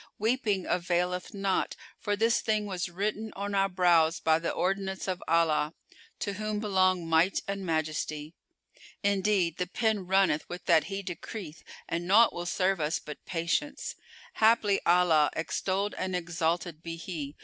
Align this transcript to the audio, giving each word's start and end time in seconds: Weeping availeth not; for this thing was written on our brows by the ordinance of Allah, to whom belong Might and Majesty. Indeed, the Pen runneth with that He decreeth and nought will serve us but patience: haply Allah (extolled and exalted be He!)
Weeping 0.17 0.65
availeth 0.65 1.31
not; 1.31 1.75
for 1.99 2.15
this 2.15 2.41
thing 2.41 2.65
was 2.65 2.89
written 2.89 3.31
on 3.35 3.53
our 3.53 3.69
brows 3.69 4.19
by 4.19 4.39
the 4.39 4.49
ordinance 4.49 5.07
of 5.07 5.21
Allah, 5.27 5.75
to 6.21 6.33
whom 6.33 6.59
belong 6.59 7.05
Might 7.07 7.41
and 7.47 7.63
Majesty. 7.63 8.33
Indeed, 9.03 9.57
the 9.57 9.67
Pen 9.67 10.07
runneth 10.07 10.49
with 10.49 10.65
that 10.65 10.85
He 10.85 11.03
decreeth 11.03 11.61
and 11.87 12.07
nought 12.07 12.33
will 12.33 12.47
serve 12.47 12.79
us 12.81 12.97
but 12.97 13.23
patience: 13.27 13.93
haply 14.37 14.81
Allah 14.87 15.29
(extolled 15.35 15.93
and 15.99 16.15
exalted 16.15 16.81
be 16.81 16.95
He!) 16.95 17.35